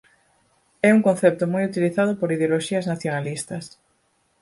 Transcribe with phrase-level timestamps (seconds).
[0.87, 3.65] É un concepto moi utilizado por ideoloxías nacionalistas.